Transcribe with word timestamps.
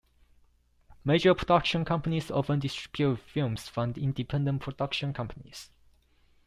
Major 1.05 1.35
production 1.35 1.85
companies 1.85 2.31
often 2.31 2.59
distribute 2.59 3.19
films 3.19 3.67
from 3.67 3.91
independent 3.93 4.63
production 4.63 5.13
companies. 5.13 5.69